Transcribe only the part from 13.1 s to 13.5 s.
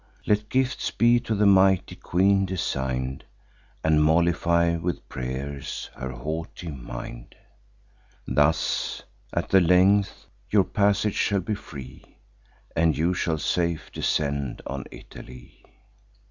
shall